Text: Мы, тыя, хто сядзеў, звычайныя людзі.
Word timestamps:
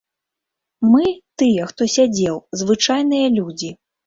Мы, 0.93 1.05
тыя, 1.41 1.67
хто 1.73 1.83
сядзеў, 1.97 2.41
звычайныя 2.63 3.27
людзі. 3.39 3.71